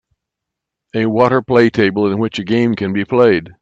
[0.95, 3.51] A water play table in which a game can be played.